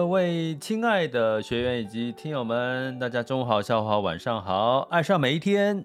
[0.00, 4.78] 各位亲爱的学员以及听友们，大家中午好、下午好、晚上好。
[4.90, 5.84] 爱上每一天，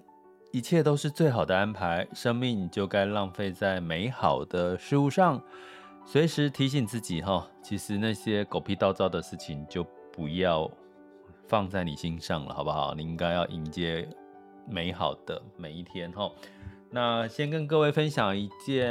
[0.52, 2.08] 一切都是最好的安排。
[2.14, 5.38] 生命就该浪费在美好的事物上。
[6.06, 10.68] 随时提醒自己哈，其实那些狗屁倒灶的事情就不要
[11.46, 12.94] 放在你心上了，好不好？
[12.94, 14.08] 你应该要迎接
[14.66, 16.30] 美好的每一天哈。
[16.88, 18.88] 那先跟各位分享一件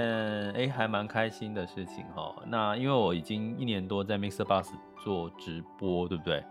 [0.51, 2.35] 哎，还蛮开心的事情哈。
[2.45, 4.67] 那因为我已经一年多在 MixerBox
[5.03, 6.43] 做直播，对不对？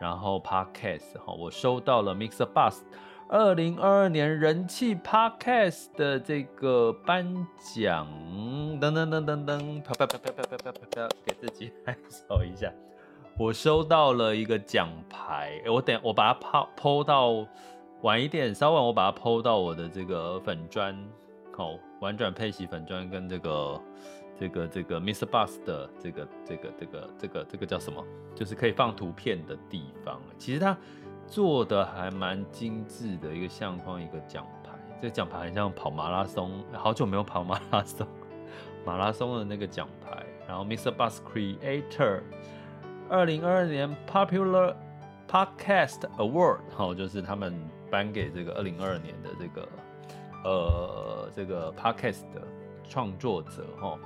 [0.00, 2.80] 然后 Podcast 哈，我收到了 MixerBox
[3.28, 8.06] 二零二二年人气 Podcast 的这个颁奖，
[8.80, 12.70] 噔噔噔噔噔，啪啪啪啪啪啪啪啪啪，给自己 拍手一下。
[13.38, 17.46] 我收到了一个奖牌，我等我把它抛抛到。
[18.02, 20.96] 晚一点，稍晚我把它 po 到我的这个粉砖，
[21.54, 23.80] 好，玩转配息粉砖跟这个
[24.38, 28.02] 这个这个 Mister Bus 的这个这个这个这个这个叫什么？
[28.34, 30.18] 就是可以放图片的地方。
[30.38, 30.74] 其实它
[31.26, 34.70] 做的还蛮精致的一个相框，一个奖牌。
[34.98, 38.06] 这个奖牌很像跑马拉松，好久没有跑马拉松，
[38.86, 40.24] 马拉松的那个奖牌。
[40.48, 42.22] 然后 Mister Bus Creator
[43.10, 44.74] 二零二二年 Popular
[45.28, 47.54] Podcast Award，好，就是他们。
[47.90, 49.68] 颁给这个二零二二年的这个
[50.44, 52.42] 呃这个 podcast 的
[52.88, 53.98] 创作者哈，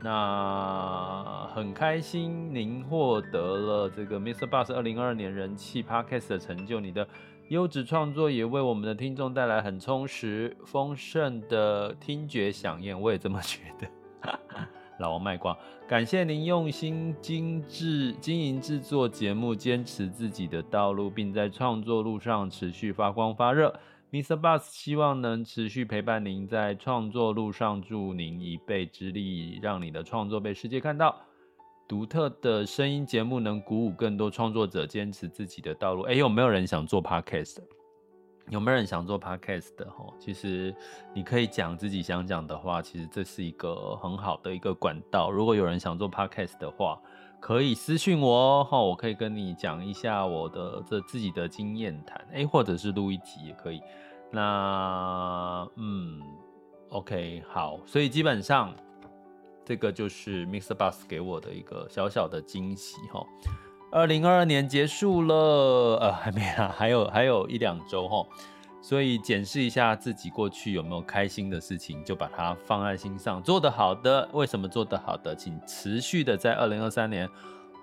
[0.00, 4.46] 那很开心您获得了这个 Mr.
[4.46, 7.06] Boss 二零二二年人气 podcast 的成就，你的
[7.48, 13.86] 优质创作也为我们的听众带来很充实丰盛的听觉饗宴，我也这么觉得。
[14.22, 14.68] 哈哈
[14.98, 15.56] 老王卖瓜，
[15.88, 23.74] 感谢您用心精致经营制作节目，坚持自己的道路，并在创作路上持续发光发热。
[24.12, 24.40] Mr.
[24.40, 31.16] Bus 希望能持续陪伴您在创作路上，助您一臂之力，让你的创作被世界看到。
[31.88, 36.02] 独特的声音节目能鼓舞更多创作者坚持自己的道路。
[36.02, 37.58] 哎，有没有人想做 Podcast？
[38.50, 39.86] 有没有人想做 podcast 的？
[40.18, 40.74] 其实
[41.14, 45.30] 你可以讲自己想讲的话，其实这是一个很好的一个管道。
[45.30, 47.00] 如果有人想做 podcast 的话，
[47.40, 53.82] 可以私信我哦，我可以跟你讲一下我的这自己的经验谈，诶，或者是录一集也可以。
[54.30, 56.22] 那嗯
[56.90, 58.74] ，OK，好，所以基本上
[59.64, 60.74] 这个就是 Mr.
[60.74, 63.24] Bus 给我的一个小小的惊喜哈。
[63.94, 65.36] 二零二二年结束了，
[66.00, 68.26] 呃，还没啊， 还有还有一两周哈，
[68.82, 73.40] 所以检视一下自己过去有没有开心的事情，就把它放在心上。
[73.40, 77.30] 做得好的，为什么做得好的，请持续的在二零二三年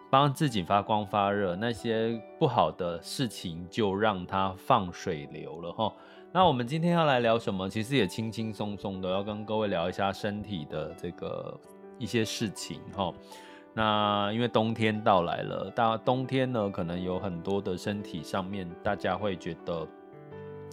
[0.09, 1.55] 帮自己发光发热。
[1.55, 5.93] 那些不好的事情就让它放水流了哈。
[6.33, 7.69] 那我们今天要来聊什么？
[7.69, 11.57] 其实也轻轻松松的，要跟各位聊一下身体的这个
[11.97, 13.13] 一些事情哈。
[13.73, 19.87] 那因为冬天到来了，大冬天呢，可能有很多的身体上面，大家会觉得，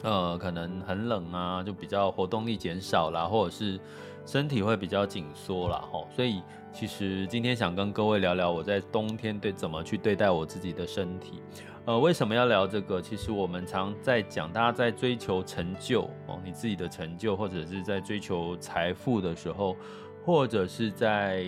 [0.03, 3.79] 呃，可能很冷啊，就比较活动力减少啦，或者是
[4.27, 5.81] 身体会比较紧缩啦。
[5.93, 6.09] 吼。
[6.11, 6.43] 所以
[6.73, 11.41] 其实今天想跟各位聊聊我在冬天对怎么去对待我自己的身体。
[11.85, 13.01] 呃，为什么要聊这个？
[13.01, 19.77] 其实我们常在讲，大家在追求成就哦，你自己的成就，或者是在追求财富的时候。
[20.25, 21.45] 或者是在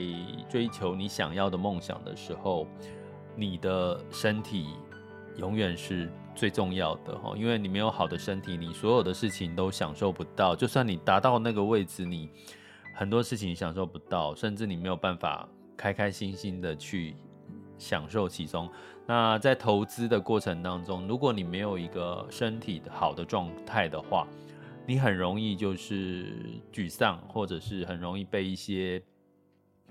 [0.49, 2.67] 追求你想要的梦想的时候，
[3.37, 4.69] 你的身体
[5.37, 10.57] 永远是最重要的哈，因为你没有好的身体，你所有的事情都享受不到。
[10.57, 12.31] 就算你达到那个位置，你
[12.95, 17.17] 很多事情享受不到，甚至你没有办法开开心心的去
[17.79, 18.71] 享受其中。
[19.07, 24.27] 那在投资的过程当中，如果你没有一个身体好的状态的话，
[24.91, 26.35] 你很容易就是
[26.73, 29.01] 沮丧，或者是很容易被一些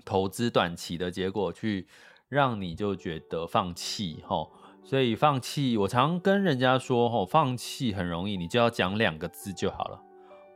[0.04, 1.86] 投资短期的结果去
[2.28, 4.52] 让你就觉得放弃吼，
[4.84, 10.02] 所以放弃，我常跟人家说吼，放弃很容易，你就要讲两个字就好了，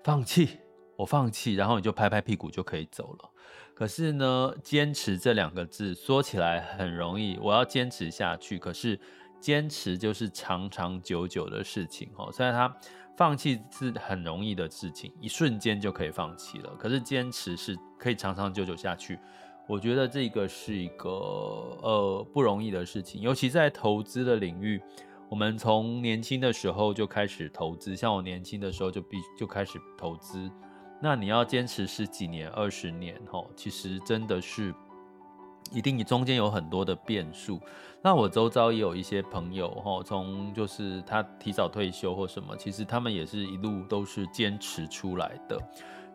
[0.02, 0.58] 放弃，
[0.96, 3.30] 我放弃，然后你就拍拍屁股就可以走了。
[3.74, 8.58] 可是呢，坚持这两个字说起来很容易，我要坚持下去。
[8.58, 9.00] 可是
[9.40, 12.30] 坚持就是长长久久的事情哦。
[12.30, 12.76] 虽然它
[13.16, 16.74] 放弃是很容易的事情，一瞬间就可以放弃了。
[16.78, 19.18] 可是坚持是可以长长久久下去。
[19.66, 24.78] 我觉得这个是一个呃不容易的事情，尤其在投资的领域，
[25.30, 30.50] 我们从年轻的时候就开始投资，像我年轻的时候就必就开始投资，
[31.00, 34.74] 那你要坚持十几年、二十年，吼，其实真的是
[35.74, 37.60] 一定中间有很多的变数。
[38.00, 45.58] 那我周遭也有一些朋友，吼，从就是他提早退休或什么，其实他们也是一路都是坚持出来的。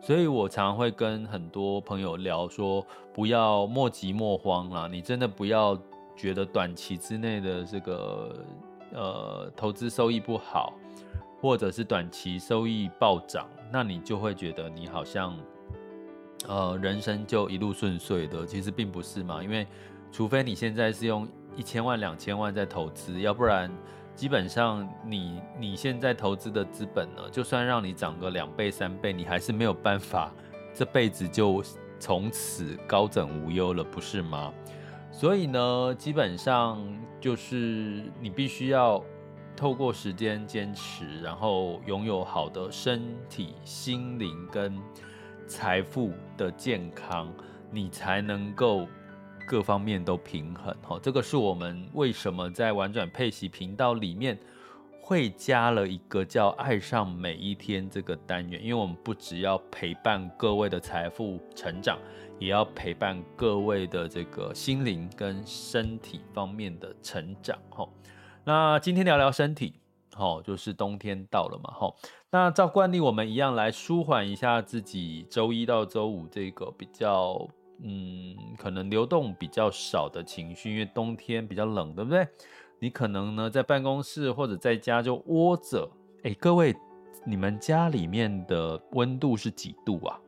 [0.00, 5.76] 所以我常会跟很多朋友聊说，不要莫急莫慌啦，你真的不要
[6.16, 8.44] 觉得短期之内的这个
[8.94, 10.72] 呃投资收益不好，
[11.40, 15.36] 或者是短期收益暴涨，那你就会觉得你好像
[16.46, 19.66] 呃人生就一路顺遂的，其实并不是嘛，因为
[20.12, 23.70] 除非你现在是用一千万两千万在投资，要不然。
[24.12, 30.30] 基本上你，你现在投资的资本呢，就算让你涨个两倍三倍，你还是没有办法
[30.74, 31.62] 这辈子就
[31.98, 34.52] 从此高枕无忧了，不是吗？
[35.10, 36.84] 所以呢，基本上
[37.18, 39.02] 就是你必须要
[39.56, 44.78] 透过时间坚持，然后拥有好的身体、心灵跟
[45.50, 47.34] 财富的健康，
[47.72, 48.86] 你才能够。
[49.46, 54.38] 各方面都平衡，哈，这个是我们为什么在玩转配息频道里面
[55.02, 61.98] 会加了一个叫“爱上每一天”这个单元，因为我们不只要陪伴各位的财富成长，
[62.38, 67.88] 也要陪伴各位的这个心灵跟身体方面的成长，哈。
[68.44, 69.79] 那今天聊聊身体，
[70.14, 71.94] 哈，就是冬天到了嘛，哈。
[72.30, 77.48] 那照惯例，我们一样来舒缓一下自己周一到周五这个比较。
[77.82, 82.28] 嗯，可能流动比较少的情绪，因为冬天比较冷，对不对？
[82.78, 85.88] 你可能呢在办公室或者在家就窝着。
[86.22, 86.76] 哎，各位，
[87.24, 90.20] 你们家里面的温度是几度啊？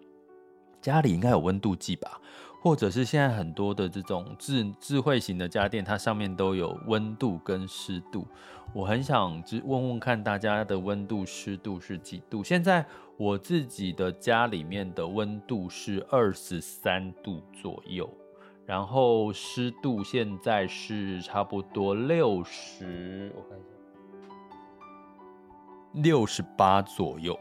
[0.81, 2.19] 家里应该有温度计吧？
[2.63, 8.25] 或者是现在很多的这种智智慧型的家电，它上面都有温度跟湿度。
[8.73, 12.45] 我很想只问问看大家的温度湿度是几度？
[12.45, 12.87] 现在
[13.17, 18.09] 我自己的家里面的温度是二十三度左右，
[18.65, 23.67] 然后湿度现在是差不多六十，我看一下，
[25.95, 27.37] 六十八左右，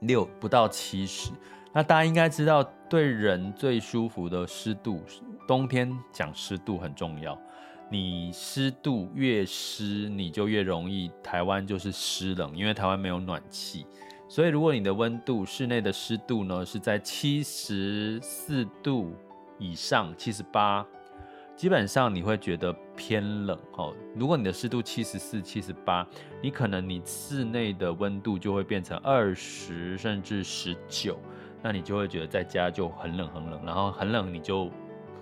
[0.00, 1.32] 六不到七十。
[1.72, 5.02] 那大家应该知道，对人最舒服的湿度，
[5.46, 7.38] 冬天讲湿度很重要。
[7.90, 13.86] 你湿度越湿，你就越容易台湾就是湿冷，因为台湾没有暖气。
[14.28, 19.14] 所以如果你的温度，室内的湿度呢是在七十四度
[19.58, 20.86] 以上，七十八，
[21.56, 23.94] 基本上你会觉得偏冷哦。
[24.14, 26.06] 如果你的湿度七十四、七十八，
[26.42, 31.18] 你可能你室内的温度就会变成二十甚至十九。
[31.60, 34.70] 那你就会觉得在家就很冷很冷，然后很冷你就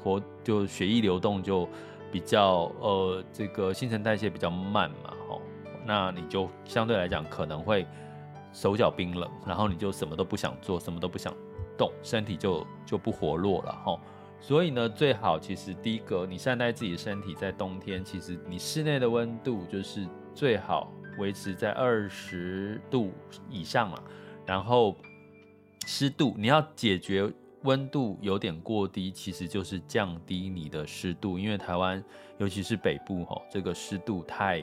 [0.04, 1.66] 活就血液流动就
[2.12, 5.40] 比较呃这个新陈代谢比较慢嘛吼，
[5.86, 7.86] 那你就相对来讲可能会
[8.52, 11.32] 手脚冰冷，然后你就什么都不想做，什么都不想
[11.76, 13.98] 动，身体就就不活络了吼。
[14.38, 23.10] 所以呢，最好其实第一个你善待自己的身体，在冬天其实你室内的温度就是最好维持在二十度
[23.48, 23.98] 以上嘛，
[24.44, 24.94] 然后。
[25.86, 32.04] 湿度，你要解决温度有点过低，其实就是降低你的湿度，因为台湾
[32.38, 34.62] 尤其是北部吼，这个湿度太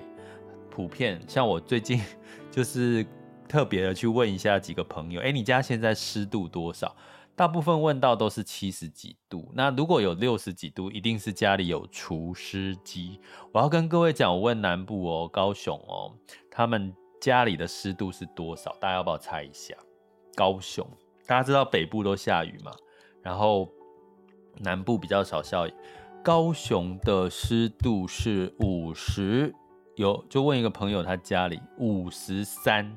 [0.69, 1.21] 普遍。
[1.25, 2.01] 像我最近
[2.51, 3.05] 就是
[3.47, 6.93] 特别的去问一下几个朋友，哎，你家现在湿度多少？
[7.35, 9.49] 大部分问到都是七十几度。
[9.55, 13.19] 那如果有六十几度，一定是家里有除湿机。
[13.53, 16.13] 我要跟各位讲，我问南部哦，高雄哦，
[16.51, 18.75] 他们家里的湿度是多少？
[18.79, 19.73] 大家要不要猜一下？
[20.35, 20.85] 高雄。
[21.33, 22.71] 大家知道北部都下雨嘛，
[23.23, 23.67] 然后
[24.59, 25.73] 南部比较少下雨。
[26.23, 29.51] 高雄的湿度是五十，
[29.95, 32.95] 有就问一个朋友，他家里五十三，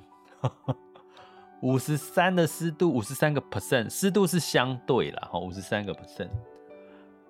[1.63, 6.29] 五十三的湿度，五十三个 percent，湿度是相对啦，哈，五十三个 percent，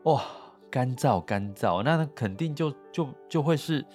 [0.02, 0.24] 哇，
[0.68, 3.86] 干燥干燥，那肯定就就就会是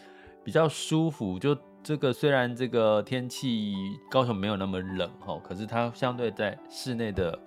[0.45, 1.57] 比较舒服，就。
[1.83, 3.73] 这个虽然这个天气
[4.09, 7.39] 高雄没有那么冷哈，可是它相对在室内的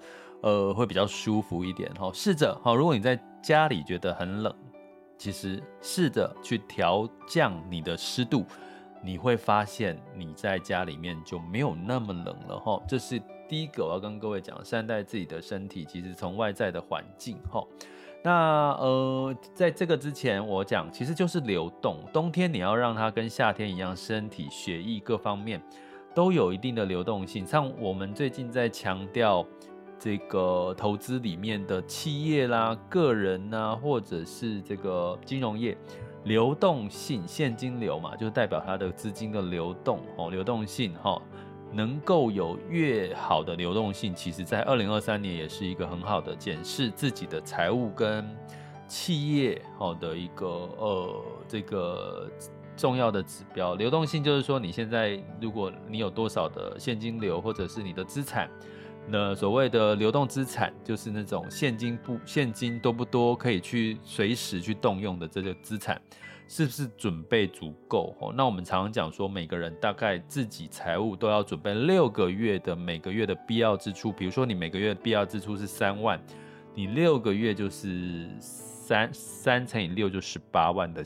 [0.42, 2.10] 呃会比较舒服一点哈。
[2.12, 4.52] 试着哈，如果你在家里觉得很冷，
[5.16, 8.44] 其实试着去调降你的湿度，
[9.02, 12.82] 你会发现你在家里面就没有那么冷了哈。
[12.88, 17.64] 这是第一个我要跟各位讲，善待自己的身体，其实从外在的环境哈。
[18.26, 21.98] 那呃，在这个之前，我讲其实就是流动。
[22.10, 25.62] 冬天你要让它跟夏天一样，身体、血液各方面
[26.14, 27.44] 都有一定的流动性。
[27.46, 29.46] 像我们最近在强调
[29.98, 35.76] 这个投资里面的企业啦、个人呐、或者是这个金融业，
[36.24, 41.20] 流动性现金流嘛，就代表它的资金的流动哦，流动性哈。
[41.74, 48.24] 能够有越好的流动性，其实在二零二三年也是一个很好的检视自己的财务跟
[48.86, 52.30] 企业好的一个呃这个
[52.76, 53.74] 重要的指标。
[53.74, 58.48] 流动性就是说，你现在如果你有多少的现金流，或者是你的资产，
[59.08, 66.00] 那所谓的流动资产就是那种现金不现金多不多，可以去随时去动用的这个资产。
[66.46, 68.14] 是不是准备足够？
[68.20, 74.12] 哦，那我们常常讲说，每个人大概自己财务都要准备六个月的每个月的必要支出。
[74.12, 76.22] 比如说，你每个月的必要支出是三万，
[76.74, 81.02] 你六个月就是三三乘以六就十八万的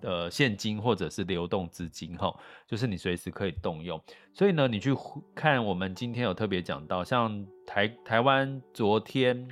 [0.00, 2.34] 呃现金或者是流动资金哈，
[2.66, 4.00] 就是你随时可以动用。
[4.32, 4.94] 所以呢，你去
[5.34, 9.46] 看我们今天有特别讲到，像台台湾昨天。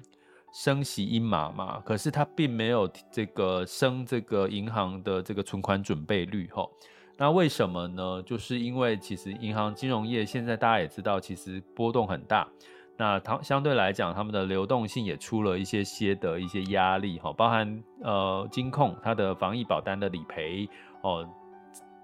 [0.53, 6.71] 升息一码嘛，可是它并没有这个升这个银行的这个存款准备率吼，
[7.17, 8.23] 那为什么呢？
[8.23, 12.49] 就是因为其实银行金融业现在大家也知道，其实波动很大。
[12.97, 20.69] 那它相对来讲，他们的流动性也出了一些些的一些压力哈，包含呃金控它的防疫保单的理赔
[21.03, 21.25] 哦，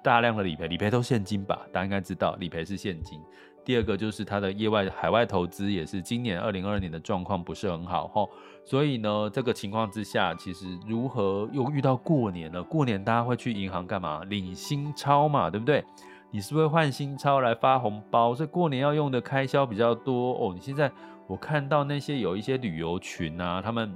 [0.04, 1.66] 大量的理赔，理赔都现金吧？
[1.72, 3.20] 大家应该知道，理赔是现金。
[3.64, 8.28] 第二个就是它的业外海外投资也是今年二零二二年的状况不是很好哈，
[8.64, 12.62] 所以呢，这个情况之下，其实如何又遇到过年了？
[12.62, 14.22] 过年大家会去银行干嘛？
[14.24, 15.82] 领新钞嘛，对不对？
[16.30, 18.34] 你是不是会换新钞来发红包？
[18.34, 20.52] 所以过年要用的开销比较多哦。
[20.54, 20.90] 你现在
[21.26, 23.94] 我看到那些有一些旅游群啊，他们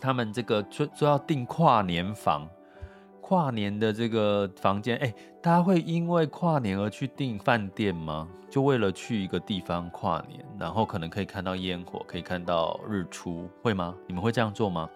[0.00, 2.48] 他们这个说说要订跨年房。
[3.28, 8.28] 跨年的这个房间，哎，大家会因为跨年而去订饭店吗？
[8.48, 13.92] 就为了去一个地方跨年，然后可能可以看到烟火，可以看到日出，会吗？
[14.06, 14.88] 你们会这样做吗？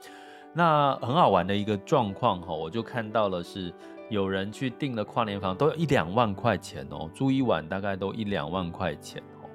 [0.52, 3.74] 那很好玩的一个状况哈，我就看到了是
[4.10, 9.50] 有人去订了跨年房，都要一两万块钱哦，住一晚大概都一两万块钱哦，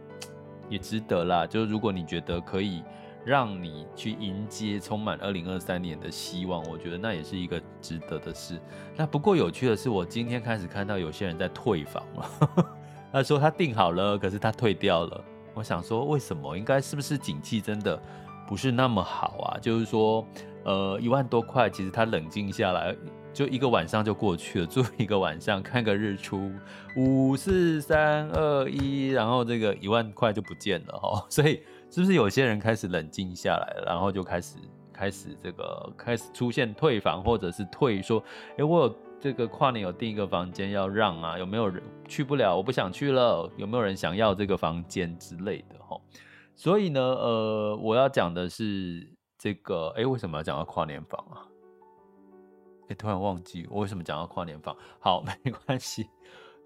[0.68, 1.48] 也值得啦。
[1.48, 2.84] 就是如果你觉得可以。
[3.26, 8.60] 让你去迎接充满二零二三年的希望，我觉得那也是一个值得的事。
[8.96, 12.76] 那不过有趣的是，我今天开始看到有些人在退房了。
[13.12, 15.24] 他说他订好了，可是他退掉了。
[15.56, 16.56] 我想说，为什么？
[16.56, 18.00] 应该是不是景气真的
[18.48, 19.58] 不是那么好啊？
[19.60, 20.24] 就是说，
[20.64, 22.96] 呃，一万多块，其实他冷静下来，
[23.34, 26.52] 就一个晚上就过去了，住一个晚上，看个日出，
[26.96, 31.26] 五四三二一，然后这个一万块就不见了哈。
[31.28, 31.60] 所以。
[31.90, 34.58] 是不是有些人开始冷静下来，然后就开始
[34.92, 38.24] 开始这个开始出现退房，或者是退说，
[38.58, 42.56] 哎，我有这个跨年有订一个房间要让啊，有没有人去不了？
[42.56, 46.00] 我不想去了，有没有人想要这个房间之类的哈？
[46.54, 51.48] 所以呢，呃，我要讲的是这个，哎，为什么要讲到跨年房啊？
[52.88, 54.76] 哎，突然忘记我为什么讲到跨年房。
[55.00, 56.08] 好， 没关系，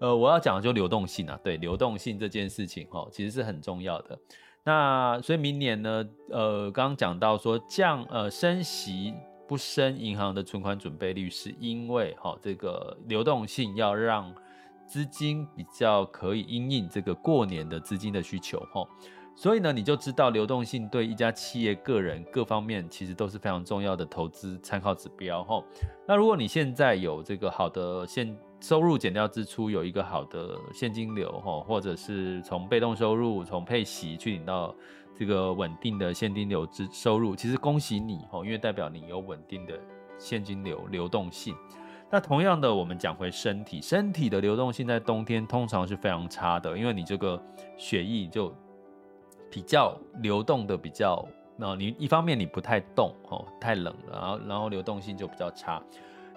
[0.00, 4.18] 呃，我要讲的就流动性啊，对，流动性这件事情哈，其实是很重要的。
[4.64, 9.14] 那所以明年呢，呃，刚刚讲到说降呃升息
[9.48, 14.32] 不升银行的存款准备率，是因为哈、哦、这个流动性要让
[14.86, 18.86] 资金比较可以因应这个过年的资金的需求哈、
[19.34, 25.64] 所以呢你就知道流动性对一家企业、个人各方面其实都是非常重要的投资参考指标哈、
[26.06, 34.74] 那如果你现在有这个好的现收入减掉支出，有一个好的现金流哈，或者是从被动收入从配息去领到
[35.14, 39.78] 这个稳定的现金流支收入，其实恭喜你哈，因为代表你有稳定的
[40.18, 41.54] 现金流流动性。
[42.10, 47.40] 那同样的，我们讲回身体，身体的流动性在冬天通常是非常差的，因为你这个
[47.76, 48.52] 血液就
[49.50, 51.24] 比较流动的比较，
[51.56, 55.80] 那你一方面你不太动哦，太冷了，然后然后流动性就比较差。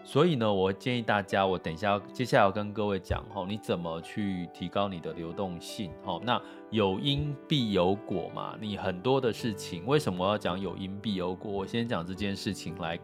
[0.05, 5.91] 所以呢，我建议大家，我等一下接下来要跟各位讲哈，你怎么去提高你的流动性？
[6.03, 6.39] 哈，那
[6.71, 8.53] 有因必有果嘛。
[8.59, 11.49] 你很多的事情，为什么我要讲有因必有果？
[11.49, 12.99] 我先讲这件事情来，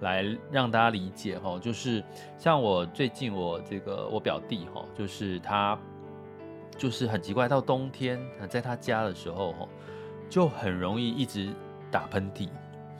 [0.00, 1.58] 来让大家理解哈。
[1.58, 2.02] 就是
[2.38, 5.78] 像我最近我这个我表弟哈，就是他
[6.78, 9.68] 就是很奇怪，到冬天在他家的时候哈，
[10.30, 11.52] 就很容易一直
[11.90, 12.48] 打喷嚏，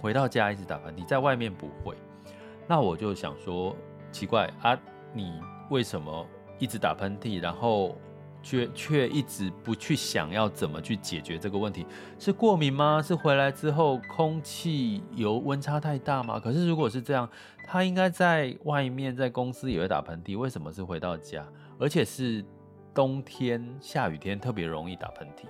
[0.02, 1.96] 回到家一直打喷嚏，在外面不会。
[2.68, 3.74] 那我就想说，
[4.12, 4.78] 奇怪啊，
[5.14, 6.26] 你为什么
[6.58, 7.40] 一直打喷嚏？
[7.40, 7.96] 然后
[8.42, 11.86] 却却一直不去想要怎么去解决这个问题，
[12.18, 13.02] 是过敏吗？
[13.02, 16.38] 是回来之后空气油温差太大吗？
[16.38, 17.28] 可是如果是这样，
[17.66, 21.46] 他应该在外面在公司也会打喷嚏，为什么是回到家，
[21.78, 22.44] 而且是
[22.94, 25.46] 冬天下雨天特别容易打喷嚏？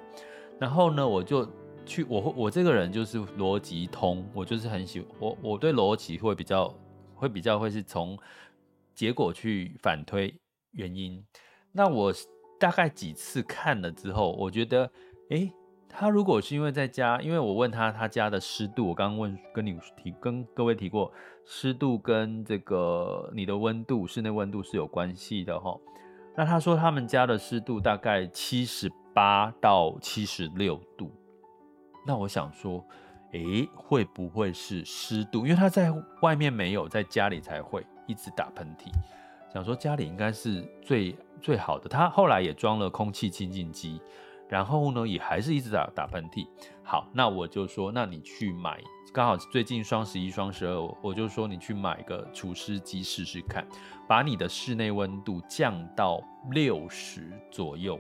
[0.59, 1.49] 然后呢，我就
[1.85, 6.73] 去我我这个人就是逻辑通，我就是很喜我我对逻辑会比较
[7.19, 8.19] 会比较会是从
[8.95, 10.35] 结果去反推
[10.71, 11.23] 原因。
[11.73, 12.15] 那我。
[12.61, 14.91] 大概几次看了之后，我觉得，
[15.31, 15.53] 诶，
[15.89, 21.13] 他如果是因为在家，因为我问他他家的湿度，我刚刚问跟你提跟各位提过，
[21.47, 25.79] 湿度跟这个你的温度，室内温度是有关系的哈。
[26.37, 31.13] 那他说他们家的湿度大概七十八到七十六度，
[32.05, 32.85] 那我想说，
[33.33, 35.47] 诶，会不会是湿度？
[35.47, 35.93] 因为他在
[36.23, 38.91] 外面没有，在家里才会一直打喷嚏。
[39.53, 44.01] 想说家里应该是最最好的，他后来也装了空气清净机，
[44.49, 46.47] 然后呢也还是一直打打喷嚏。
[46.83, 48.81] 好，那我就说，那你去买，
[49.13, 53.67] 刚好最近双十一、双十二，我就说你去买个除湿机试试看，
[54.07, 57.99] 把你的室内温度降到六十左右。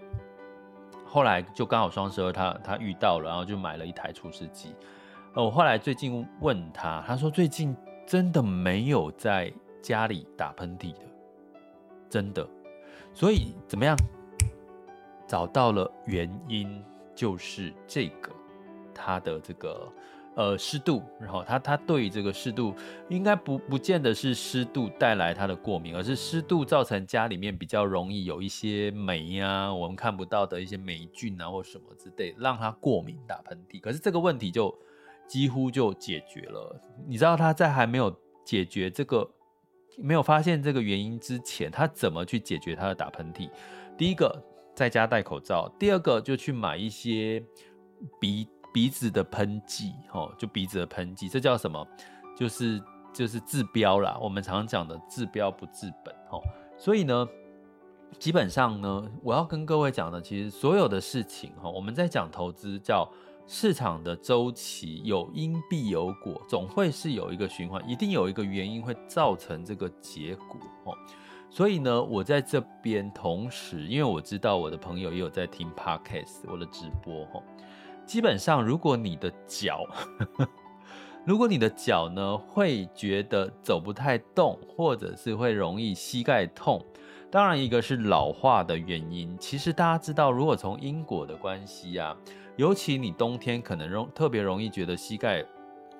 [1.04, 4.74] 后来就刚好双十二他，他他遇到了，然后就买了一台除湿机。
[5.44, 11.00] 我后来最近问他，他说最近真的没有在家里打喷嚏的。
[12.10, 12.44] 真的，
[13.14, 13.96] 所以怎么样？
[15.28, 16.82] 找到了原因，
[17.14, 18.32] 就是这个
[18.92, 19.92] 它的这个
[20.34, 22.74] 呃湿度，然后它它对于这个湿度，
[23.08, 33.78] 应该不不见得是湿度带来它的过敏，而是湿度造成家里面比较容易有一些霉呀、啊，我们看不到的一些霉菌啊或什么之类，让它过敏打喷嚏。
[33.78, 34.76] 可是这个问题就
[35.28, 36.80] 几乎就解决了。
[37.06, 38.12] 你知道他在还没有
[38.44, 39.30] 解决这个。
[40.00, 43.50] 没有发现这个原因之前，他怎么去解决他的打喷嚏？
[43.96, 44.32] 第一个，
[44.72, 47.44] 在家戴口罩；第二个，就去买一些
[48.20, 51.84] 鼻鼻子的喷剂，哦，就鼻子的喷剂，这叫什么？
[52.36, 52.80] 就是
[53.12, 54.16] 就是治标啦。
[54.22, 56.40] 我们常常讲的治标不治本，哦。
[56.76, 57.26] 所以呢，
[58.20, 63.10] 基本上呢，我要跟各位讲的，其实所有的事情，哈，我们在讲投资叫。
[63.50, 70.94] 市场的周期有因必有果，总会是有一个循环，一定有一个原因会造成这个结果哦。
[71.48, 77.42] 所以呢，我在这边同时，因为我知道我的朋友也有在听 Podcast，我的直播哦。
[78.04, 79.82] 基本上，如果你的脚，
[81.24, 86.84] 如果你的脚呢会觉得走不太动，或者是会容易膝盖痛，
[87.30, 89.36] 当然一个是老化的原因。
[89.38, 92.16] 其实大家知道，如果从因果的关系啊。
[92.56, 95.44] 尤其你冬天可能容特别容易觉得膝盖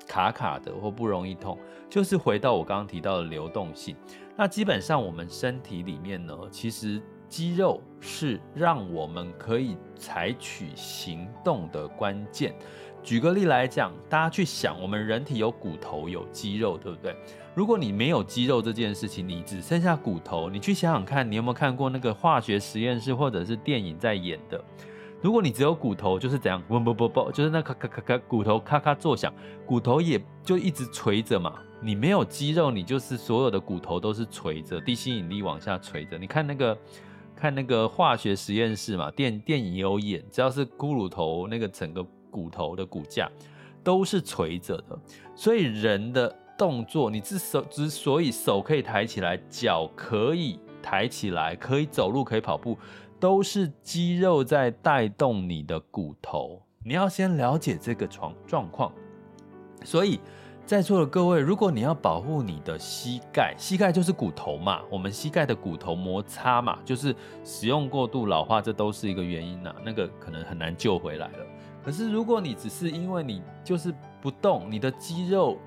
[0.09, 1.57] 卡卡的或不容易痛，
[1.89, 3.95] 就是回到我刚刚提到的流动性。
[4.37, 12.53] 那基本上我们身体里面呢，其实肌肉是让我们可以采取行动的关键。
[13.05, 17.15] 举个例来讲，大家去想，我们人体有骨头有肌肉，对不对？
[17.59, 24.65] 如果你没有肌肉这件事情，你只剩下骨头，你去想想看，你有没有看过那个化学实验室或者是电影在演的？
[25.21, 29.35] 如果你只有骨头，就是怎样，不不不不，就是那咔咔咔咔，骨头咔咔作响，
[29.67, 31.53] 骨头也就一直垂着嘛。
[31.81, 36.17] 你没有肌肉，你就是所有的骨头都是垂着，地心引力往下垂着。
[36.17, 36.79] 你看那个，
[37.35, 43.29] 看那个化学实验室嘛，电电影也有演，只要是骷髅头，那个整个骨头的骨架
[43.83, 44.97] 都是垂着的。
[45.35, 52.77] 所以人的动作，你之手之所以手可以抬起来，脚可以抬起来，可以走路，可以跑步。
[53.21, 58.93] 都是肌肉在带动你的骨头，你要先了解这个状状况。
[59.85, 60.21] 所以，
[60.65, 69.75] 在座的各位，如果你要保护你的膝盖，膝盖就是骨头嘛，我们膝盖的骨头摩擦嘛，就是使用过度老化，这都是一个原因呐。
[69.85, 71.47] 那个可能很难救回来了。
[71.85, 75.59] 可是，如果你只是因为你就是不动，你的肌肉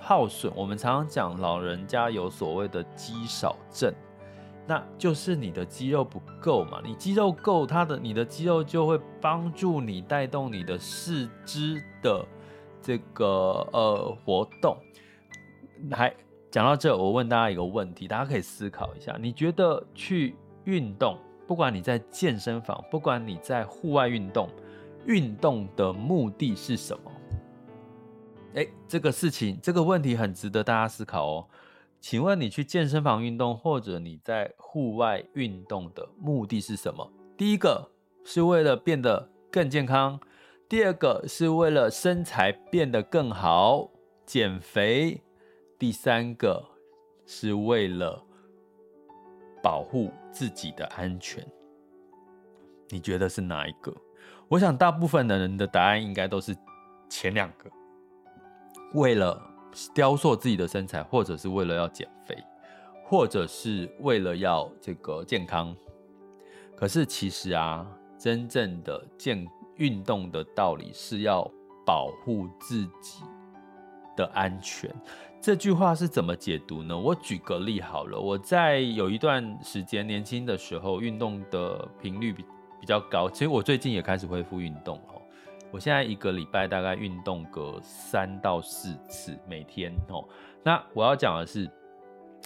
[0.00, 3.92] 耗损，我们常常讲老人家有所谓的肌少症。
[4.66, 12.22] 那就是你的肌肉不够嘛，你肌肉够，它的你的肌肉就会帮助你带动你的四肢的
[12.82, 14.76] 这个呃活动。
[15.90, 16.14] 还
[16.50, 24.50] 讲到这，我问大家一个问题，大家可以思考一下，你觉得去运动，不管你在健身房，不管你在户外运动，
[25.06, 27.10] 运动的目的是什么？
[28.58, 31.46] 哎，这个事情，这个问题很值得大家思考哦。
[32.00, 37.08] 请问你去健身房运动，或者你在户外运动的目的是什么？
[37.36, 37.88] 第一个
[38.24, 40.18] 是为了变得更健康，
[40.68, 43.88] 第二个是为了身材变得更好，
[44.26, 45.22] 减肥，
[45.78, 46.60] 第三个
[47.26, 48.20] 是为了
[49.62, 51.46] 保护自己的安全。
[52.88, 53.94] 你觉得是哪一个？
[54.48, 56.56] 我想大部分的人的答案应该都是
[57.08, 57.70] 前两个，
[58.94, 59.40] 为了
[59.94, 62.36] 雕塑自己的身材，或者是为了要减肥，
[63.04, 65.74] 或者是为了要这个健康。
[66.74, 67.86] 可是其实啊，
[68.18, 69.46] 真正的健
[69.76, 71.48] 运动的道理是要
[71.84, 73.22] 保护自己
[74.16, 74.94] 的安全。
[75.40, 76.98] 这句话是怎么解读呢？
[76.98, 82.44] 我举个例好了，我在有一段时间年轻的时候，运动的频率比
[82.80, 83.30] 比较高。
[83.30, 85.17] 其实我最近也开始恢复运动哦。
[85.70, 90.24] 我现在一个礼拜大概运动个三到四次，每天哦。
[90.62, 91.70] 那我要讲的是，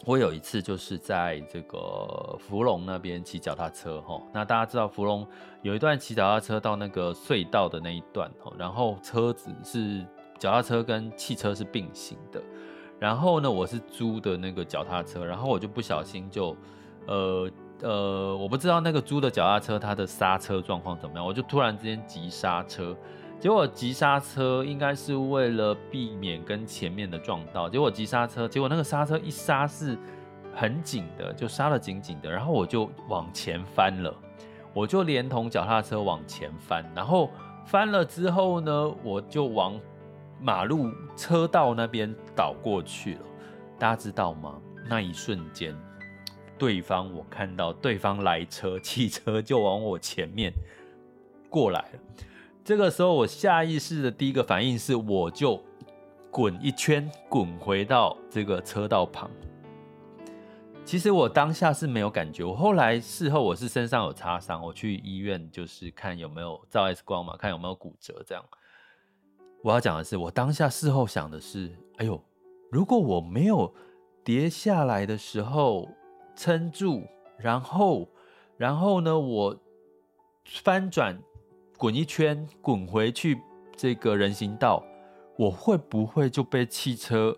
[0.05, 4.21] 我有一次就是在这个福隆那边骑脚踏车哈。
[4.33, 5.27] 那大家知道福隆
[5.63, 10.05] 有一段骑脚踏车到那个隧道的那一段哦，然后车子是
[10.39, 12.43] 脚踏车跟汽车是并行的。
[12.99, 16.57] 然后呢，我是租的那个脚踏车，然后我就不小心就，
[17.07, 17.51] 呃
[17.83, 22.97] 呃，我不知道那个租的脚踏车它的刹车状况怎么样，我就突然之间急刹车，
[23.38, 29.99] 结果急刹车应该是为了避免跟前面的撞到，结果急刹车，结果那个刹车一刹是
[30.55, 34.14] 很紧的，就刹得紧紧的，然后我就往前翻了，
[34.73, 37.29] 我就连同脚踏车往前翻，然后
[37.66, 39.79] 翻了之后呢，我就往。
[40.45, 43.21] 马路车道那边倒过去了，
[43.79, 44.61] 大家知道吗？
[44.90, 45.73] 那一瞬间，
[46.59, 50.53] 对方我看到对方来车，汽车就往我前面
[51.51, 51.99] 过来了。
[52.65, 55.61] 这个时候，我下意识的第一个反应是，我就
[56.31, 59.31] 滚一圈，滚回到这个车道旁。
[60.85, 68.45] 其实我当下是没有感觉，我后来事后我是身上有擦伤，我去医院就是看有没有照 X 光嘛，看有没有骨折这样。
[69.62, 72.21] 我要讲的是，我当下事后想的是，哎呦，
[72.71, 73.73] 如果我没有
[74.25, 75.88] 跌下来的时候
[76.35, 77.03] 撑住，
[77.37, 78.09] 然后，
[78.57, 79.57] 然后呢，我
[80.45, 81.18] 翻转
[81.77, 83.40] 滚一圈，滚回去
[83.77, 84.85] 这个人行道，
[85.37, 87.37] 我会不会就被汽车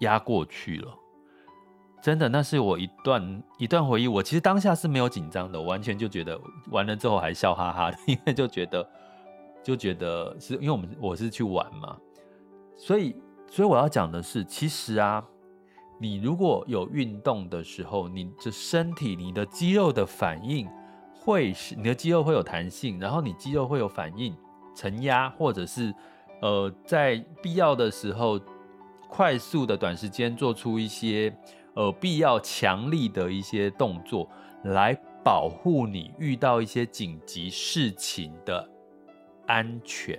[0.00, 0.94] 压过去了？
[2.00, 4.08] 真的，那是我一段一段回忆。
[4.08, 8.88] 我其实当下是没有紧张的，我完全就觉得完了之后还笑哈哈的，因为就觉得。
[9.60, 11.98] 就觉得是因为我们我是去玩嘛，
[12.74, 13.14] 所以
[13.50, 15.22] 所以我要讲的是，其实啊，
[16.00, 20.68] 你如果有运动的时候，你的身体、你的肌肉的反应
[21.12, 24.34] 会是你的肌肉会有弹性，然后你肌肉会有反应，
[24.74, 25.92] 承压或者是
[26.40, 28.40] 呃在必要的时候
[29.08, 31.36] 快速的短时间做出一些
[31.74, 34.28] 呃必要强力的一些动作，
[34.64, 38.68] 来保护你遇到一些紧急事情的。
[39.46, 40.18] 安全，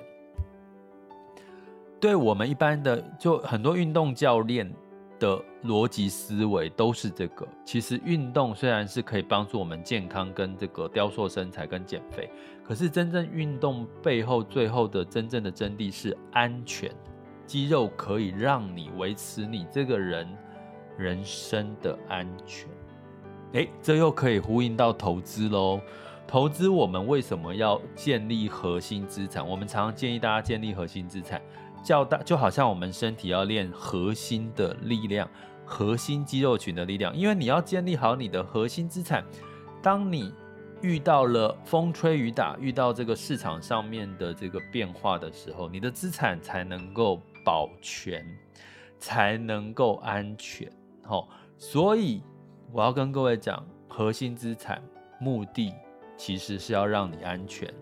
[2.00, 4.74] 对我们一般的就很多运动教练
[5.20, 7.48] 的逻辑思维都是这个。
[7.66, 12.30] 其实运动虽然是可以帮助我们健康跟这个雕塑身材跟减肥，
[12.64, 16.90] 可是真正运动背后最后的真正的真谛是安全。
[17.46, 20.28] 肌肉可以让你维持你这个人
[20.98, 22.70] 人生的安全。
[23.54, 25.82] 诶，这又可以呼应到投资喽。
[26.28, 29.44] 投资我们为什么要建立核心资产？
[29.44, 31.42] 我们常常建议大家建立核心资产，
[31.84, 35.30] 较大就好像我们身体要练核心的力量，
[35.66, 37.16] 核心肌肉群的力量。
[37.16, 39.24] 因为你要建立好你的核心资产，
[39.82, 40.34] 当你
[40.82, 48.26] 遇到了风吹雨打，遇到这个市场上面的这个变化的时候，你的资产才能够保全，
[48.98, 50.72] 才能够安全。
[51.04, 52.22] 好，所以
[52.72, 54.82] 我要跟各位讲，核心资产
[55.20, 55.74] 目的。
[56.18, 57.74] 其实是要让你安全，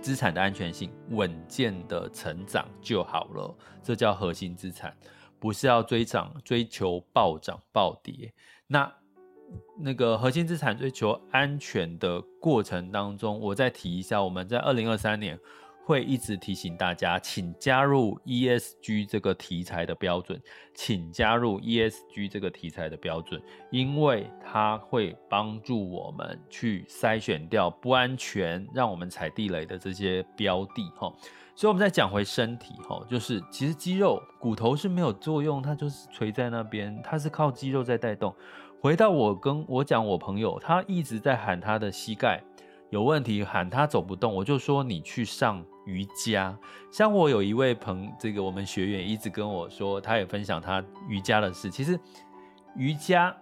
[0.00, 4.96] 资产的安全性稳健的成长就好了，这叫核心资产，
[5.38, 8.32] 不是要追涨、追求暴涨暴跌。
[8.66, 8.92] 那
[9.78, 15.38] 那个核心资产追求安全的过程当中，我再提一下，我们在二零二三年。
[15.88, 20.38] 会一直提醒大家，请加入 ESG 这个题材的标准，
[20.74, 31.10] 请加入 ESG 这个题材的标准，因为它会帮助我们去筛选掉不安全、让我们踩地雷的这些标的哈。
[31.56, 38.34] 所以我们再讲回身体哈，就是其实肌肉骨头是没有作用，它就是垂在那边，它是靠肌肉在带动。
[38.78, 42.44] 回到我跟我讲，我朋友他一直在喊他的膝盖
[42.90, 45.64] 有问题，喊他走不动，我就说你去上。
[45.88, 46.54] 瑜伽，
[46.92, 51.70] 像我有一位朋，这个我们学员一直跟我说，他也分享他瑜伽的事。
[51.70, 51.98] 其实
[52.76, 53.34] 瑜伽，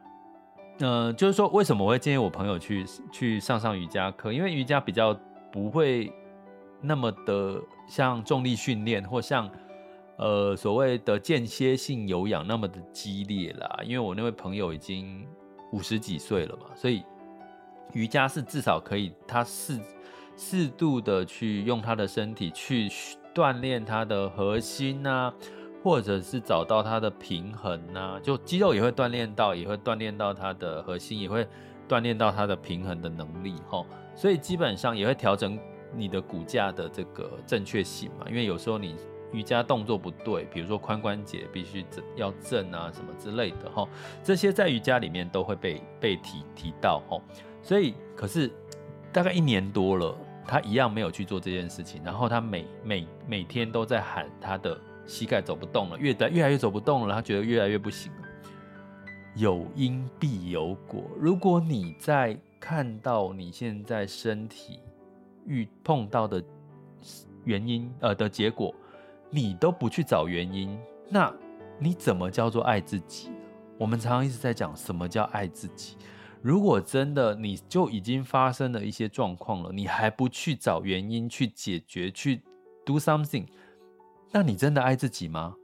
[0.79, 4.33] 呃，就是说为什么我会建议我朋友去去上上瑜伽课？
[4.33, 5.13] 因为瑜伽比较
[5.51, 6.13] 不会
[6.81, 9.51] 那么的像重力训练或像
[10.17, 13.81] 呃所谓的间歇性有氧那么的激烈啦。
[13.83, 15.27] 因为我那位朋友已经
[15.73, 17.03] 五十几岁了嘛，所以
[17.97, 19.81] 瑜伽是至少可以，它是。
[20.39, 22.91] 适度的去用他的身体去
[23.35, 25.33] 锻炼他的核心啊，
[25.83, 31.49] 或者是找到他的平衡啊，就肌肉也会锻炼到，也会锻炼到他的核心，也会
[31.89, 33.83] 锻炼到他的平衡的能力哈。
[34.15, 35.59] 所以基本上也会调整
[35.95, 38.95] 你的骨架的这个正确性嘛，因为有时候你。
[39.33, 43.87] 瑜伽动作不对，比如说髋关节必须正要正啊，什么之类的哈，
[44.23, 47.21] 这些在瑜伽里面都会被被提提到哈。
[47.67, 48.49] 所以，可是
[49.13, 52.01] 大概一年多了，他一样没有去做这件事情。
[52.05, 58.29] 然后他每每每天都在喊他的膝盖走不动了，越来越来越走不动了，他觉得越来越不行了。
[59.35, 64.79] 有因必有果，如果你在看到你现在身体
[65.45, 66.41] 遇碰到的
[67.43, 68.73] 原因呃的结果。
[69.29, 70.79] 你都不去找原因，
[71.11, 71.35] 那
[71.81, 73.35] 你怎么叫做爱自己呢？
[73.77, 75.97] 我们常常一直在讲什么叫爱自己。
[76.47, 82.41] 如果真的你就已经发生了一些状况了，你还不去找原因去解决，去
[82.85, 83.49] do something，
[84.31, 85.57] 那你真的爱自己吗？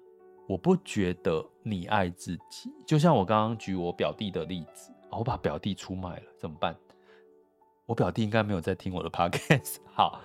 [0.49, 2.69] 我不觉得你爱自己。
[2.85, 6.77] 就像我刚刚举我表弟的例子，我把表弟出卖了，怎么办？
[7.87, 9.77] 我表弟应该没有在听我的 podcast。
[9.95, 10.21] 好，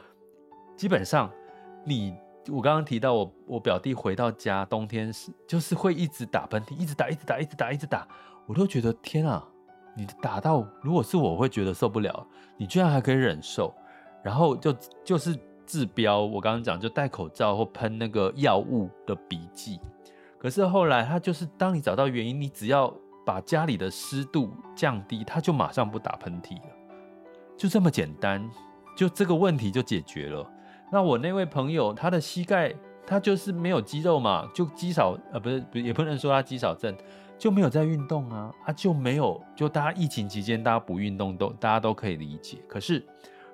[0.76, 1.32] 基本上
[1.86, 2.16] 你。
[2.50, 8.08] 我刚刚提到我我表弟回到家，冬天是就是会一直打喷嚏，一直打，一直打，一直打，一直打，
[8.48, 9.46] 我都觉得天啊，
[9.98, 13.74] 你打到如果是我，会觉得受不了，你居然还可以忍受，
[14.24, 14.72] 然后就
[15.04, 19.80] 就是治标，我刚刚讲就戴口罩或喷那个药物的笔记，
[20.38, 22.94] 可是后来他就是当你找到原因，你只要
[23.26, 26.70] 把家里的湿度降低，他就马上不打喷嚏了，
[27.58, 28.48] 就这么简单，
[28.96, 30.48] 就这个问题就解决了。
[30.92, 32.74] 那我那位朋友，他的膝盖
[33.06, 36.96] 他就是没有肌肉嘛，就肌少呃不是也不能说他肌少症，
[37.38, 42.58] 就没有在运动啊，他就没有就大家疫情期间大家不运动都大家都可以理解。
[42.68, 43.06] 可是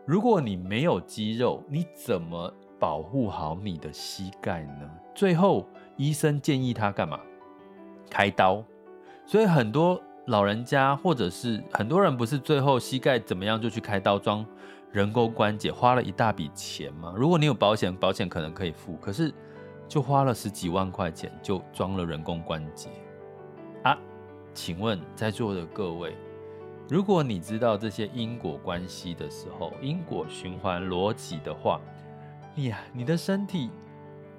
[0.05, 4.89] 如果你没有肌肉，你怎么保护好你的膝盖呢？
[5.13, 5.67] 最后
[5.97, 7.19] 医生建议他干嘛？
[8.09, 8.63] 开刀。
[9.25, 14.45] 所以很多老人家或者是很多人不是最后膝盖怎么样就去开刀装。
[14.91, 17.15] 人工关节花了一大笔钱吗？
[17.17, 19.33] 如果你有保险，保险可能可以付，可是
[19.87, 22.89] 就花了十几万块钱就装了人工关节？
[24.53, 26.15] 请问在座的各位，
[26.89, 31.81] 如果你知道这些因果关系的时候，因果循环逻辑的话，
[32.55, 33.69] 你你的身体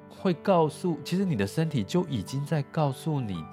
[0.08, 3.44] 会告诉，其实你的身体就已经在告诉你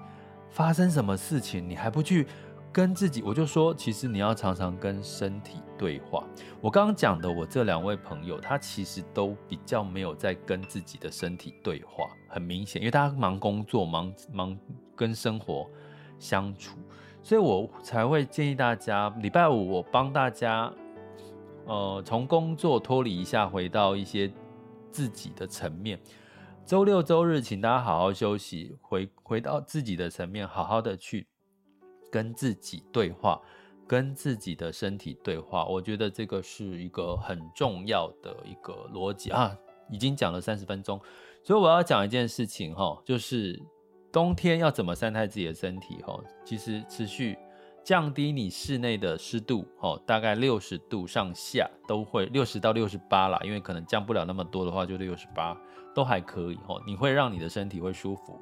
[0.50, 2.28] 发生什么事情，你还不去。
[2.74, 6.24] 跟自己，我就说，其实你要常常跟身体对话。
[6.62, 14.58] 我刚刚讲的，我这两位朋友，他其实都比较没有在跟自己的身体对话，很明显，因为大家忙工作，忙忙
[14.96, 15.70] 跟生活
[16.22, 16.78] 相处，
[17.24, 20.72] 所以我才会建议大家，礼拜五我帮大家，
[21.66, 24.32] 呃，从工作脱离一下，回到一些
[24.92, 26.00] 自己的层面。
[26.64, 31.28] 周六周日，请大家好好休息，回回到自己的层面，好好的去。
[32.12, 33.42] 跟自己对话，
[33.88, 39.58] 跟自己的身体对话，我觉得这个是一个很重要的一个逻辑啊。
[39.90, 41.00] 已经讲了三十分钟，
[41.42, 43.58] 所以我要讲一件事情哈，就是
[44.12, 46.20] 冬天要怎么善待自己的身体哈。
[46.44, 47.38] 其实持续
[47.84, 55.58] 降低你室内的湿度哦，大概六十度上下都会，六十到六十八啦，因为可能降不了那么多的话，就六十八
[55.94, 56.82] 都还可以哦。
[56.86, 58.40] 你会让你的身体会舒服，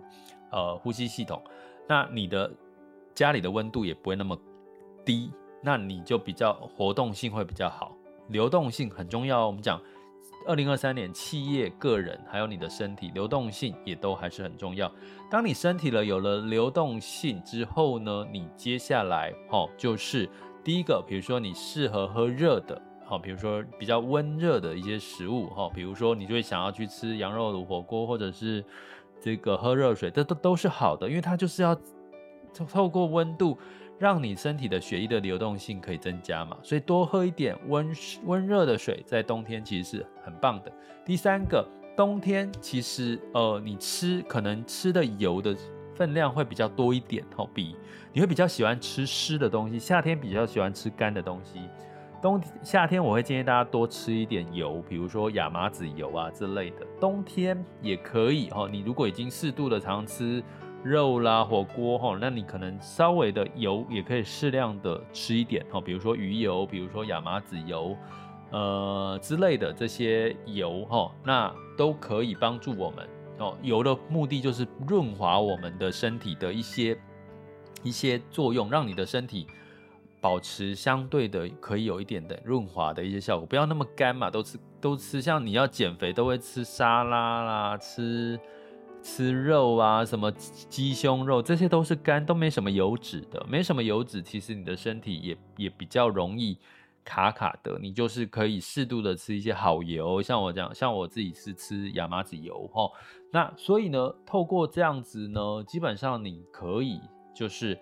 [0.51, 1.41] 呃，呼吸系统，
[1.87, 2.51] 那你的。
[3.15, 4.37] 家里的温度也不会那么
[5.03, 5.29] 低，
[5.61, 7.93] 那你就比较活动性会比较好，
[8.29, 9.45] 流动性很重要。
[9.45, 9.81] 我们讲，
[10.47, 14.91] 二零二三年企业、个人还有你的身体流动性也都还是很重要。
[15.29, 20.29] 当你身体了有了流动性之后呢，你接下来哦就是
[20.63, 28.63] 第一个，比如说你适合喝热的，好，比如说比较温热的一些食物哈，比如说你就会想要去吃羊肉炉火锅，或者是
[29.19, 31.77] 这个喝热水，这都都是好的，因为它就是要。
[32.67, 33.55] 透过温度，
[33.99, 40.71] 让你身体的血液的流动性可以增加嘛，所以多喝一点温温热的水，在冬天其实是很棒的。
[41.05, 45.53] 第三个，冬天其实呃，你吃可能吃的油的
[45.93, 47.75] 分量会比较多一点哦，比
[48.13, 51.59] 你会比较喜欢吃湿的东西，夏天比较喜欢吃干的东西。
[52.21, 56.87] 冬夏天我会建议大家多吃一点油，比如说亚麻籽油啊之类的。
[57.01, 60.41] 冬天也可以哦，你如果已经适度的常吃。
[60.83, 67.95] 肉啦，火锅哈，那你可能稍微的油也可以适量的吃一点哈，比如说鱼油，比如说亚麻籽油，
[68.51, 73.07] 呃之类的这些油哈，那都可以帮助我们
[73.39, 73.57] 哦。
[73.61, 76.97] 油的目的就是润滑我们的身体的一些
[77.83, 79.47] 一些作用，让你的身体
[80.21, 88.39] 保持相对的可以有一点的润滑的一些效果，不要那么干嘛，都吃都吃，像你要减肥都会吃沙拉啦，吃
[89.01, 96.57] 吃肉啊，什么鸡胸肉，这些都是干，都没什么油脂的，没什么油脂，其实你的身体也也比较容易
[97.03, 102.89] 卡卡的，你就是可以适度的吃一些好油，像我讲，像我自己是吃亚麻籽油哈，
[103.31, 106.99] 那所以呢，透过这样子呢，基本上你可以
[107.33, 107.79] 就是。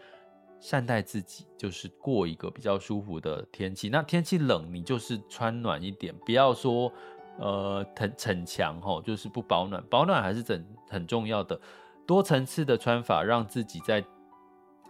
[0.59, 3.89] 善待自己，就是过一个比较舒服的天气。
[3.89, 6.91] 那天气冷，你就是穿暖一点，不要说
[7.39, 9.83] 呃逞逞强吼，就是不保暖。
[9.89, 11.59] 保暖还是很很重要的，
[12.05, 14.03] 多层次的穿法，让自己在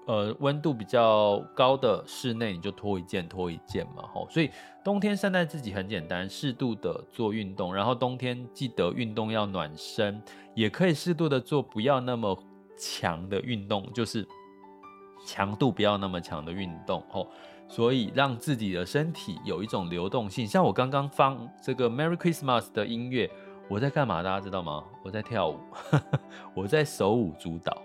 [0.05, 4.27] 呃温度比较高的室内，你就脱一件脱一件嘛吼。
[4.29, 4.49] 所以
[4.83, 10.21] 冬天善待自己很简单，适度的做运动，然后冬天记得运动要暖身，
[10.55, 12.37] 也可以适度的做，不要那么
[12.77, 14.27] 强的运动，就是。
[15.25, 17.27] 强度不要那么强的运动哦，
[17.67, 20.47] 所以让自己的身体有一种流动性。
[20.47, 23.29] 像我刚刚放这个 Merry Christmas 的音乐，
[23.69, 24.23] 我在干嘛？
[24.23, 24.83] 大家知道吗？
[25.03, 25.59] 我在跳舞，
[26.55, 27.75] 我在手舞足蹈。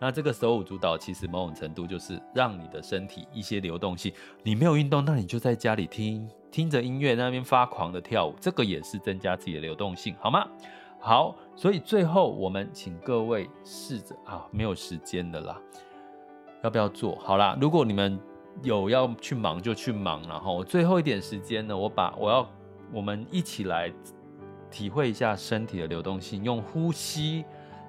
[0.00, 4.12] 那这个手舞足蹈其实某种程度就是让你的身体一些流动性。
[4.44, 10.46] 你没有运动，那你就在家里听听着音乐，那边发狂的跳舞，这个也是增加自己的流动性，好吗？
[11.00, 15.60] 好，所以最后我们请各位试着啊，没有时间的啦。
[16.62, 17.56] 要不要做好啦？
[17.60, 18.18] 如果你们
[18.62, 22.48] 有要去忙就去忙，然后最后一点时间呢，我把我要
[22.92, 23.92] 我们一起来
[24.70, 27.44] 体会一下身体的流动性，用呼吸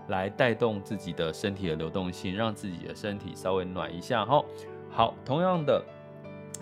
[0.10, 4.44] 来带动自己的身体的流动性，让自己的身体稍微暖一下哈。
[4.90, 5.84] 好，同样的，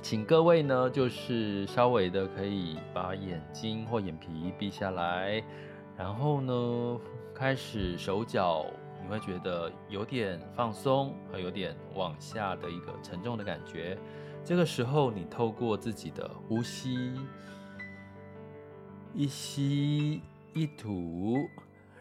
[0.02, 5.44] 请各位呢，就是稍微的可以把眼睛或眼皮闭下来，
[5.98, 7.00] 然后呢，
[7.34, 8.66] 开始手脚。
[9.08, 13.98] 你会觉得有点放松，还有点往下的一个沉重的感觉。
[14.44, 17.16] 这个时候，你透过自己的呼吸，
[19.14, 20.22] 一吸
[20.54, 21.38] 一吐，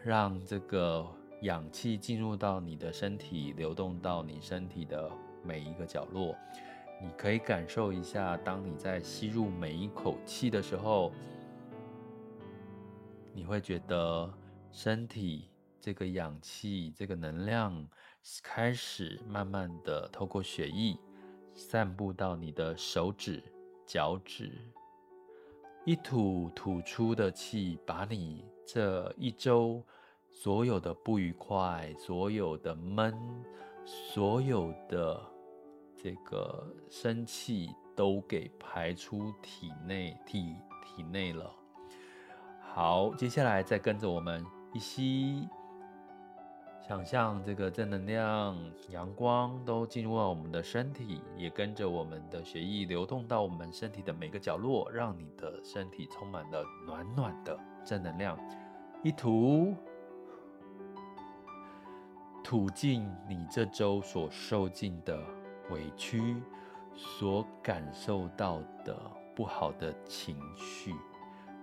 [0.03, 1.07] 让这个
[1.43, 5.09] 氧气进入到你的身体，流动到你身体的
[5.45, 6.35] 每一个角落。
[7.01, 11.13] 你可以感受一下，当你在吸入每一口气的时候，
[13.33, 14.29] 你会觉得
[14.73, 15.47] 身体。
[15.87, 17.87] 这个氧气，这个能量
[18.43, 20.99] 开始慢慢的透过血液
[21.55, 23.41] 散布到你的手指、
[23.85, 24.51] 脚趾，
[25.85, 29.81] 一吐吐出的气，把你这一周
[30.29, 33.17] 所有的不愉快、所有的闷、
[33.85, 35.25] 所有的
[35.95, 41.49] 这个生气都给排出体内体体内了。
[42.59, 45.47] 好，接下来再跟着我们一吸。
[46.87, 48.57] 想象这个正能量、
[48.91, 58.39] 阳光都进入到我们的身体，也跟着我们的血液流动到我们身体的每个角落，让你的身体充满了暖暖的正能量。
[59.03, 59.75] 一吐，
[62.41, 65.21] 吐尽你这周所受尽的
[65.69, 66.41] 委屈，
[66.95, 68.97] 所感受到的
[69.35, 70.95] 不好的情绪，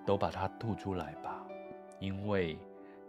[0.04, 1.42] 都把它吐出来吧。
[1.98, 2.58] 因为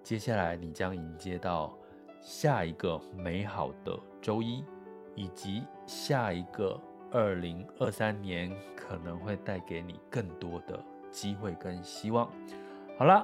[0.02, 1.78] 接下来你将迎接到。
[2.26, 4.66] 下一个美好的周一，
[5.14, 6.76] 以及下一个
[7.12, 12.28] 二零二三年可能会带给你更多的机会跟希望。
[12.98, 13.24] 好了，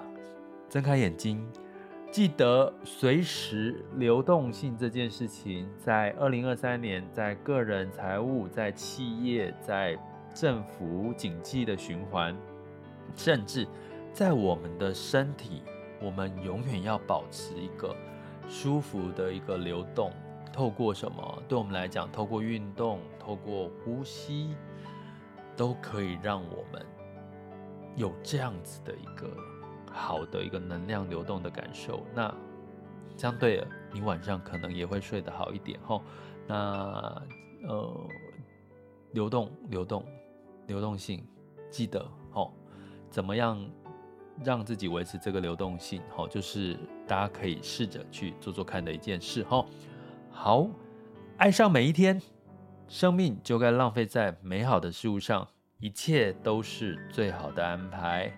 [0.69, 1.43] 睁开眼睛，
[2.11, 9.97] 记得随时流动性这件事情，在二零二三年，在个人财务、在企业、在
[10.31, 12.37] 政府经济的循环，
[13.15, 13.67] 甚至
[14.13, 15.63] 在我们的身体，
[15.99, 17.95] 我们永远要保持一个。
[18.47, 20.11] 舒服的一个流动，
[20.51, 21.43] 透过什么？
[21.47, 24.55] 对我们来讲，透过运动，透过呼吸，
[25.55, 26.85] 都可以让我们
[27.95, 29.29] 有这样子的一个
[29.91, 32.05] 好的一个能量流动的感受。
[32.13, 32.33] 那
[33.15, 36.01] 相对的，你晚上可能也会睡得好一点吼。
[36.47, 37.21] 那
[37.67, 38.07] 呃，
[39.11, 40.03] 流动，流动，
[40.67, 41.25] 流动性，
[41.69, 42.53] 记得吼，
[43.09, 43.63] 怎么样？
[44.43, 46.77] 让自己维持这个流动性，好，就是
[47.07, 49.65] 大家可以试着去做做看的一件事，哈。
[50.29, 50.67] 好，
[51.37, 52.21] 爱上每一天，
[52.87, 55.47] 生命就该浪费在美好的事物上，
[55.79, 58.31] 一切都是最好的安排。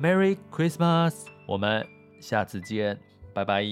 [0.00, 1.86] Merry Christmas，我们
[2.20, 2.98] 下次见，
[3.32, 3.64] 拜拜。